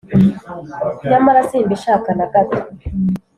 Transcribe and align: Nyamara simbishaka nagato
Nyamara 1.09 1.47
simbishaka 1.49 2.09
nagato 2.17 2.57